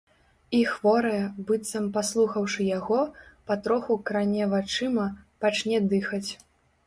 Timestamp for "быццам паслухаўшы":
1.49-2.65